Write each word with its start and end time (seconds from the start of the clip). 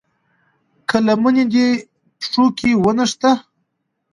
که 0.89 0.97
لمنه 1.07 1.43
دې 1.53 1.67
پښو 2.19 2.45
کې 2.57 2.69
ونښته. 2.83 3.31